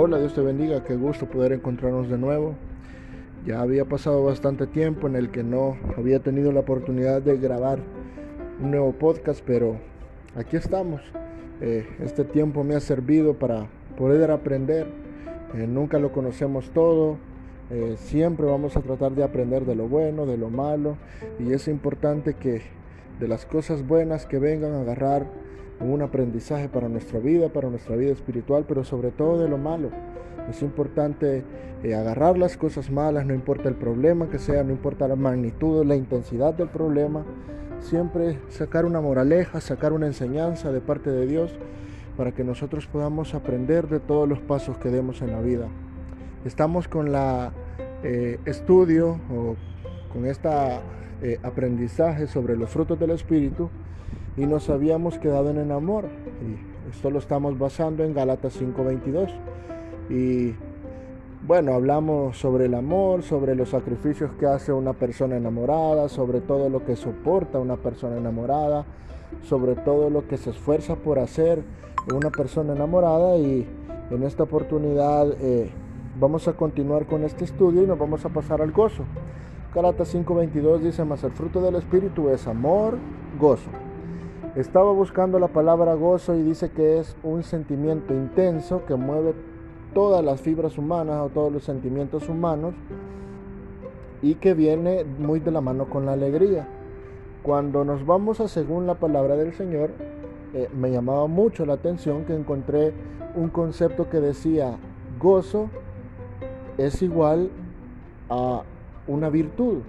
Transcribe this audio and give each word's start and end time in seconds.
Hola, 0.00 0.18
Dios 0.18 0.32
te 0.32 0.40
bendiga, 0.40 0.84
qué 0.84 0.94
gusto 0.94 1.26
poder 1.26 1.50
encontrarnos 1.50 2.08
de 2.08 2.16
nuevo. 2.16 2.54
Ya 3.44 3.60
había 3.60 3.84
pasado 3.84 4.22
bastante 4.22 4.68
tiempo 4.68 5.08
en 5.08 5.16
el 5.16 5.32
que 5.32 5.42
no 5.42 5.76
había 5.96 6.20
tenido 6.20 6.52
la 6.52 6.60
oportunidad 6.60 7.20
de 7.20 7.36
grabar 7.36 7.80
un 8.62 8.70
nuevo 8.70 8.92
podcast, 8.92 9.42
pero 9.44 9.76
aquí 10.36 10.56
estamos. 10.56 11.02
Eh, 11.60 11.84
este 11.98 12.22
tiempo 12.22 12.62
me 12.62 12.76
ha 12.76 12.80
servido 12.80 13.40
para 13.40 13.66
poder 13.96 14.30
aprender. 14.30 14.86
Eh, 15.54 15.66
nunca 15.66 15.98
lo 15.98 16.12
conocemos 16.12 16.70
todo. 16.70 17.16
Eh, 17.70 17.96
siempre 17.98 18.46
vamos 18.46 18.76
a 18.76 18.82
tratar 18.82 19.16
de 19.16 19.24
aprender 19.24 19.64
de 19.64 19.74
lo 19.74 19.88
bueno, 19.88 20.26
de 20.26 20.38
lo 20.38 20.48
malo. 20.48 20.96
Y 21.40 21.52
es 21.52 21.66
importante 21.66 22.34
que 22.34 22.62
de 23.18 23.26
las 23.26 23.46
cosas 23.46 23.84
buenas 23.84 24.26
que 24.26 24.38
vengan 24.38 24.74
a 24.74 24.82
agarrar 24.82 25.26
un 25.80 26.02
aprendizaje 26.02 26.68
para 26.68 26.88
nuestra 26.88 27.18
vida, 27.20 27.48
para 27.48 27.68
nuestra 27.68 27.96
vida 27.96 28.12
espiritual, 28.12 28.64
pero 28.66 28.84
sobre 28.84 29.10
todo 29.10 29.38
de 29.38 29.48
lo 29.48 29.58
malo. 29.58 29.90
Es 30.50 30.62
importante 30.62 31.44
eh, 31.82 31.94
agarrar 31.94 32.38
las 32.38 32.56
cosas 32.56 32.90
malas, 32.90 33.26
no 33.26 33.34
importa 33.34 33.68
el 33.68 33.74
problema 33.74 34.28
que 34.28 34.38
sea, 34.38 34.64
no 34.64 34.72
importa 34.72 35.06
la 35.06 35.16
magnitud 35.16 35.78
o 35.78 35.84
la 35.84 35.94
intensidad 35.94 36.54
del 36.54 36.68
problema, 36.68 37.24
siempre 37.80 38.38
sacar 38.48 38.84
una 38.84 39.00
moraleja, 39.00 39.60
sacar 39.60 39.92
una 39.92 40.06
enseñanza 40.06 40.72
de 40.72 40.80
parte 40.80 41.10
de 41.10 41.26
Dios 41.26 41.54
para 42.16 42.32
que 42.32 42.42
nosotros 42.42 42.86
podamos 42.86 43.34
aprender 43.34 43.86
de 43.88 44.00
todos 44.00 44.28
los 44.28 44.40
pasos 44.40 44.78
que 44.78 44.88
demos 44.88 45.22
en 45.22 45.30
la 45.30 45.40
vida. 45.40 45.68
Estamos 46.44 46.88
con 46.88 47.12
la 47.12 47.52
eh, 48.02 48.40
estudio 48.44 49.20
o 49.30 49.54
con 50.12 50.24
este 50.24 50.48
aprendizaje 51.42 52.28
sobre 52.28 52.56
los 52.56 52.70
frutos 52.70 52.98
del 52.98 53.10
Espíritu 53.10 53.70
y 54.38 54.46
nos 54.46 54.70
habíamos 54.70 55.18
quedado 55.18 55.50
en 55.50 55.58
el 55.58 55.72
amor. 55.72 56.04
Esto 56.90 57.10
lo 57.10 57.18
estamos 57.18 57.58
basando 57.58 58.04
en 58.04 58.14
Gálatas 58.14 58.54
5:22. 58.54 59.30
Y 60.08 60.54
bueno, 61.44 61.74
hablamos 61.74 62.38
sobre 62.38 62.66
el 62.66 62.74
amor, 62.74 63.22
sobre 63.22 63.56
los 63.56 63.70
sacrificios 63.70 64.30
que 64.38 64.46
hace 64.46 64.72
una 64.72 64.92
persona 64.92 65.36
enamorada, 65.36 66.08
sobre 66.08 66.40
todo 66.40 66.68
lo 66.68 66.84
que 66.84 66.94
soporta 66.94 67.58
una 67.58 67.76
persona 67.76 68.16
enamorada, 68.16 68.84
sobre 69.42 69.74
todo 69.74 70.08
lo 70.08 70.28
que 70.28 70.36
se 70.36 70.50
esfuerza 70.50 70.94
por 70.94 71.18
hacer 71.18 71.62
una 72.14 72.30
persona 72.30 72.74
enamorada 72.74 73.36
y 73.36 73.66
en 74.10 74.22
esta 74.22 74.44
oportunidad 74.44 75.32
eh, 75.40 75.70
vamos 76.18 76.48
a 76.48 76.54
continuar 76.54 77.06
con 77.06 77.24
este 77.24 77.44
estudio 77.44 77.82
y 77.82 77.86
nos 77.86 77.98
vamos 77.98 78.24
a 78.24 78.28
pasar 78.28 78.62
al 78.62 78.70
gozo. 78.70 79.02
Gálatas 79.74 80.14
5:22 80.14 80.78
dice, 80.78 81.04
más 81.04 81.24
el 81.24 81.32
fruto 81.32 81.60
del 81.60 81.74
Espíritu 81.74 82.28
es 82.28 82.46
amor, 82.46 82.96
gozo 83.38 83.68
estaba 84.60 84.90
buscando 84.90 85.38
la 85.38 85.46
palabra 85.46 85.94
gozo 85.94 86.34
y 86.34 86.42
dice 86.42 86.70
que 86.70 86.98
es 86.98 87.16
un 87.22 87.44
sentimiento 87.44 88.12
intenso 88.12 88.84
que 88.86 88.96
mueve 88.96 89.34
todas 89.94 90.24
las 90.24 90.40
fibras 90.40 90.78
humanas 90.78 91.20
o 91.20 91.28
todos 91.28 91.52
los 91.52 91.62
sentimientos 91.62 92.28
humanos 92.28 92.74
y 94.20 94.34
que 94.34 94.54
viene 94.54 95.04
muy 95.04 95.38
de 95.38 95.52
la 95.52 95.60
mano 95.60 95.88
con 95.88 96.06
la 96.06 96.14
alegría. 96.14 96.66
Cuando 97.44 97.84
nos 97.84 98.04
vamos 98.04 98.40
a 98.40 98.48
según 98.48 98.88
la 98.88 98.96
palabra 98.96 99.36
del 99.36 99.52
Señor, 99.52 99.90
eh, 100.52 100.68
me 100.76 100.90
llamaba 100.90 101.28
mucho 101.28 101.64
la 101.64 101.74
atención 101.74 102.24
que 102.24 102.34
encontré 102.34 102.92
un 103.36 103.50
concepto 103.50 104.10
que 104.10 104.18
decía 104.18 104.76
gozo 105.20 105.70
es 106.78 107.00
igual 107.00 107.50
a 108.28 108.62
una 109.06 109.28
virtud. 109.28 109.82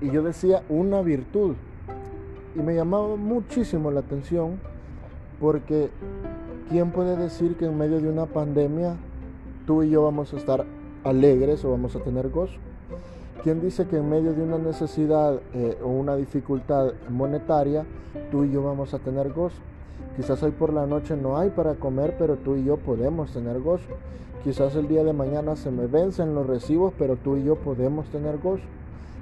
Y 0.00 0.10
yo 0.10 0.22
decía 0.22 0.62
una 0.68 1.02
virtud 1.02 1.56
y 2.54 2.60
me 2.60 2.74
llamaba 2.74 3.16
muchísimo 3.16 3.90
la 3.90 4.00
atención 4.00 4.58
porque 5.40 5.90
¿quién 6.68 6.90
puede 6.90 7.16
decir 7.16 7.56
que 7.56 7.66
en 7.66 7.78
medio 7.78 8.00
de 8.00 8.08
una 8.08 8.26
pandemia 8.26 8.96
tú 9.66 9.82
y 9.82 9.90
yo 9.90 10.02
vamos 10.02 10.32
a 10.32 10.36
estar 10.36 10.64
alegres 11.04 11.64
o 11.64 11.70
vamos 11.70 11.96
a 11.96 12.00
tener 12.00 12.28
gozo? 12.28 12.54
¿Quién 13.42 13.60
dice 13.60 13.86
que 13.86 13.96
en 13.96 14.08
medio 14.08 14.34
de 14.34 14.42
una 14.42 14.58
necesidad 14.58 15.40
eh, 15.54 15.76
o 15.82 15.88
una 15.88 16.14
dificultad 16.14 16.92
monetaria 17.08 17.84
tú 18.30 18.44
y 18.44 18.52
yo 18.52 18.62
vamos 18.62 18.94
a 18.94 18.98
tener 18.98 19.32
gozo? 19.32 19.56
Quizás 20.16 20.42
hoy 20.42 20.52
por 20.52 20.72
la 20.72 20.86
noche 20.86 21.16
no 21.16 21.38
hay 21.38 21.50
para 21.50 21.74
comer, 21.74 22.14
pero 22.18 22.36
tú 22.36 22.56
y 22.56 22.64
yo 22.64 22.76
podemos 22.76 23.32
tener 23.32 23.60
gozo. 23.60 23.88
Quizás 24.44 24.76
el 24.76 24.86
día 24.86 25.02
de 25.02 25.12
mañana 25.12 25.56
se 25.56 25.70
me 25.70 25.86
vencen 25.86 26.34
los 26.34 26.46
recibos, 26.46 26.92
pero 26.98 27.16
tú 27.16 27.36
y 27.36 27.44
yo 27.44 27.56
podemos 27.56 28.06
tener 28.10 28.38
gozo 28.38 28.62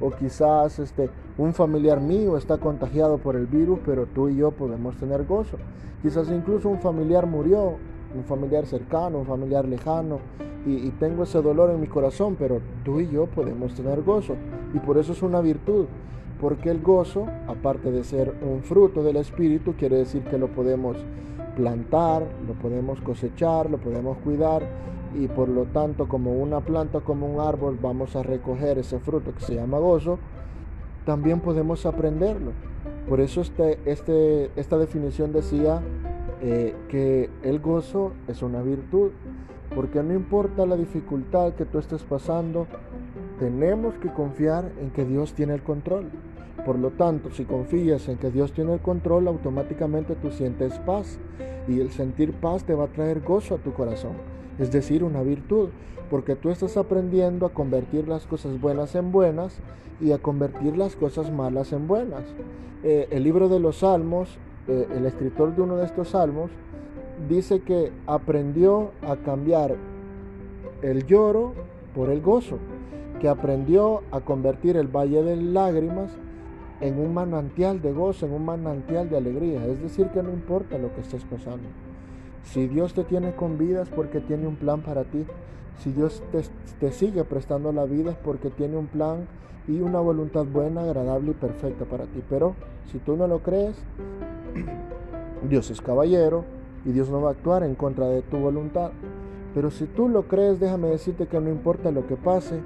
o 0.00 0.10
quizás 0.10 0.78
este, 0.78 1.10
un 1.38 1.52
familiar 1.52 2.00
mío 2.00 2.36
está 2.36 2.58
contagiado 2.58 3.18
por 3.18 3.36
el 3.36 3.46
virus, 3.46 3.80
pero 3.84 4.06
tú 4.06 4.28
y 4.28 4.36
yo 4.36 4.50
podemos 4.50 4.96
tener 4.96 5.24
gozo. 5.24 5.56
Quizás 6.02 6.28
incluso 6.30 6.68
un 6.68 6.80
familiar 6.80 7.26
murió, 7.26 7.74
un 8.14 8.24
familiar 8.24 8.66
cercano, 8.66 9.18
un 9.18 9.26
familiar 9.26 9.66
lejano, 9.66 10.18
y, 10.66 10.76
y, 10.76 10.90
tengo 10.98 11.24
ese 11.24 11.42
dolor 11.42 11.70
en 11.70 11.80
mi 11.80 11.86
corazón, 11.86 12.36
pero 12.38 12.58
tú 12.84 12.98
y 12.98 13.10
yo 13.10 13.26
podemos 13.26 13.74
tener 13.74 14.02
gozo. 14.02 14.34
Y 14.72 14.78
por 14.78 14.96
eso 14.96 15.12
es 15.12 15.22
una 15.22 15.42
virtud, 15.42 15.84
porque 16.40 16.70
el 16.70 16.80
gozo, 16.80 17.26
aparte 17.46 17.90
de 17.90 18.02
ser 18.02 18.34
un 18.42 18.62
fruto 18.62 19.02
del 19.02 19.16
Espíritu, 19.16 19.74
quiere 19.74 19.98
decir 19.98 20.22
que 20.24 20.38
lo 20.38 20.48
podemos 20.48 20.96
plantar, 21.54 22.26
lo 22.46 22.54
podemos 22.54 23.00
cosechar, 23.02 23.70
lo 23.70 23.78
podemos 23.78 24.16
cuidar 24.18 24.62
y 25.14 25.28
por 25.28 25.48
lo 25.48 25.64
tanto 25.64 26.08
como 26.08 26.32
una 26.32 26.60
planta, 26.60 27.00
como 27.00 27.26
un 27.26 27.40
árbol, 27.40 27.78
vamos 27.80 28.16
a 28.16 28.22
recoger 28.22 28.78
ese 28.78 28.98
fruto 28.98 29.34
que 29.34 29.40
se 29.40 29.54
llama 29.54 29.78
gozo, 29.78 30.18
también 31.04 31.40
podemos 31.40 31.86
aprenderlo. 31.86 32.52
Por 33.08 33.20
eso 33.20 33.40
este, 33.40 33.78
este, 33.84 34.50
esta 34.56 34.78
definición 34.78 35.32
decía 35.32 35.82
eh, 36.40 36.74
que 36.88 37.30
el 37.42 37.60
gozo 37.60 38.12
es 38.28 38.42
una 38.42 38.62
virtud, 38.62 39.10
porque 39.74 40.02
no 40.02 40.14
importa 40.14 40.66
la 40.66 40.76
dificultad 40.76 41.54
que 41.54 41.64
tú 41.64 41.78
estés 41.78 42.02
pasando, 42.02 42.66
tenemos 43.38 43.94
que 43.94 44.12
confiar 44.12 44.70
en 44.80 44.90
que 44.90 45.04
Dios 45.04 45.34
tiene 45.34 45.54
el 45.54 45.62
control. 45.62 46.10
Por 46.64 46.78
lo 46.78 46.90
tanto, 46.90 47.30
si 47.30 47.44
confías 47.44 48.08
en 48.08 48.16
que 48.16 48.30
Dios 48.30 48.52
tiene 48.52 48.74
el 48.74 48.80
control, 48.80 49.28
automáticamente 49.28 50.14
tú 50.14 50.30
sientes 50.30 50.78
paz 50.80 51.18
y 51.68 51.80
el 51.80 51.90
sentir 51.90 52.32
paz 52.32 52.64
te 52.64 52.74
va 52.74 52.84
a 52.84 52.92
traer 52.92 53.20
gozo 53.20 53.56
a 53.56 53.58
tu 53.58 53.72
corazón, 53.72 54.12
es 54.58 54.70
decir, 54.70 55.04
una 55.04 55.22
virtud, 55.22 55.68
porque 56.10 56.36
tú 56.36 56.50
estás 56.50 56.76
aprendiendo 56.76 57.46
a 57.46 57.52
convertir 57.52 58.08
las 58.08 58.26
cosas 58.26 58.60
buenas 58.60 58.94
en 58.94 59.12
buenas 59.12 59.58
y 60.00 60.12
a 60.12 60.18
convertir 60.18 60.76
las 60.76 60.96
cosas 60.96 61.30
malas 61.30 61.72
en 61.72 61.86
buenas. 61.86 62.22
Eh, 62.82 63.08
el 63.10 63.24
libro 63.24 63.48
de 63.48 63.60
los 63.60 63.78
Salmos, 63.78 64.38
eh, 64.68 64.86
el 64.96 65.06
escritor 65.06 65.54
de 65.54 65.62
uno 65.62 65.76
de 65.76 65.84
estos 65.84 66.10
salmos, 66.10 66.50
dice 67.28 67.60
que 67.60 67.92
aprendió 68.06 68.92
a 69.02 69.16
cambiar 69.16 69.76
el 70.82 71.06
lloro 71.06 71.54
por 71.94 72.10
el 72.10 72.20
gozo, 72.20 72.58
que 73.20 73.28
aprendió 73.28 74.02
a 74.10 74.20
convertir 74.20 74.76
el 74.76 74.88
valle 74.88 75.22
de 75.22 75.36
lágrimas 75.36 76.16
en 76.80 76.98
un 76.98 77.14
manantial 77.14 77.80
de 77.80 77.92
gozo, 77.92 78.26
en 78.26 78.32
un 78.32 78.44
manantial 78.44 79.08
de 79.08 79.16
alegría. 79.16 79.64
Es 79.66 79.80
decir, 79.80 80.08
que 80.08 80.22
no 80.22 80.30
importa 80.30 80.78
lo 80.78 80.94
que 80.94 81.00
estés 81.00 81.24
pasando. 81.24 81.68
Si 82.44 82.66
Dios 82.68 82.94
te 82.94 83.04
tiene 83.04 83.34
con 83.34 83.58
vida 83.58 83.82
es 83.82 83.88
porque 83.88 84.20
tiene 84.20 84.46
un 84.46 84.56
plan 84.56 84.82
para 84.82 85.04
ti. 85.04 85.24
Si 85.78 85.92
Dios 85.92 86.22
te, 86.30 86.42
te, 86.78 86.92
sigue 86.92 87.24
prestando 87.24 87.72
la 87.72 87.84
vida 87.84 88.12
es 88.12 88.16
porque 88.16 88.50
tiene 88.50 88.76
un 88.76 88.86
plan 88.86 89.26
y 89.66 89.80
una 89.80 89.98
voluntad 90.00 90.44
buena, 90.44 90.82
agradable 90.82 91.30
y 91.32 91.34
perfecta 91.34 91.84
para 91.84 92.04
ti. 92.04 92.22
Pero 92.28 92.54
si 92.92 92.98
tú 92.98 93.16
no 93.16 93.26
lo 93.26 93.40
crees, 93.40 93.76
Dios 95.48 95.70
es 95.70 95.80
caballero 95.80 96.44
y 96.84 96.92
Dios 96.92 97.08
no 97.08 97.22
va 97.22 97.30
a 97.30 97.32
actuar 97.32 97.62
en 97.62 97.74
contra 97.74 98.06
de 98.06 98.22
tu 98.22 98.38
voluntad. 98.38 98.90
Pero 99.54 99.70
si 99.70 99.86
tú 99.86 100.08
lo 100.08 100.24
crees, 100.24 100.60
déjame 100.60 100.88
decirte 100.88 101.26
que 101.26 101.40
no 101.40 101.48
importa 101.48 101.90
lo 101.90 102.06
que 102.06 102.16
pase, 102.16 102.60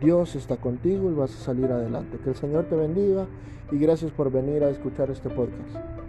Dios 0.00 0.34
está 0.34 0.56
contigo 0.56 1.10
y 1.10 1.14
vas 1.14 1.34
a 1.34 1.44
salir 1.44 1.70
adelante. 1.70 2.18
Que 2.22 2.30
el 2.30 2.36
Señor 2.36 2.64
te 2.64 2.76
bendiga 2.76 3.26
y 3.70 3.78
gracias 3.78 4.10
por 4.10 4.30
venir 4.30 4.64
a 4.64 4.70
escuchar 4.70 5.10
este 5.10 5.30
podcast. 5.30 6.05